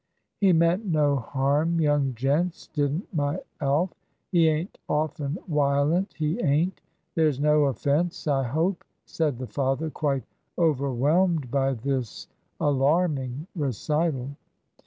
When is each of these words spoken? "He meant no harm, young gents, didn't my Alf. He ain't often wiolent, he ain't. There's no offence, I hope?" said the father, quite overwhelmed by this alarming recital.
"He 0.39 0.51
meant 0.51 0.87
no 0.87 1.17
harm, 1.17 1.79
young 1.79 2.15
gents, 2.15 2.65
didn't 2.73 3.13
my 3.13 3.37
Alf. 3.59 3.93
He 4.31 4.47
ain't 4.47 4.79
often 4.89 5.37
wiolent, 5.47 6.13
he 6.15 6.41
ain't. 6.41 6.81
There's 7.13 7.39
no 7.39 7.65
offence, 7.65 8.25
I 8.25 8.41
hope?" 8.41 8.83
said 9.05 9.37
the 9.37 9.45
father, 9.45 9.91
quite 9.91 10.23
overwhelmed 10.57 11.51
by 11.51 11.73
this 11.75 12.25
alarming 12.59 13.45
recital. 13.55 14.31